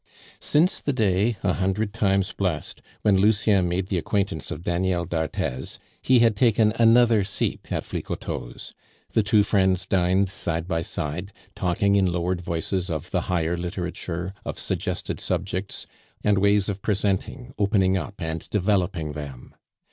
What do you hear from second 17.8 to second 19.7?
up, and developing them.